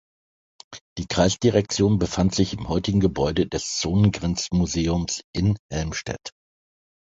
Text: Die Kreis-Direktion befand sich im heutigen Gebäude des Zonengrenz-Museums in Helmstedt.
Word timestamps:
Die 0.97 1.05
Kreis-Direktion 1.07 1.99
befand 1.99 2.33
sich 2.33 2.53
im 2.57 2.69
heutigen 2.69 2.99
Gebäude 3.01 3.47
des 3.47 3.77
Zonengrenz-Museums 3.77 5.21
in 5.31 5.57
Helmstedt. 5.71 6.31